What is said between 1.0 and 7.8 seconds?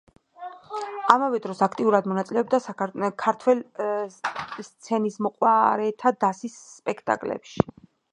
ამავე დროს აქტიურად მონაწილეობდა ქართველ სცენისმოყვარეთა დასის სპექტაკლებში.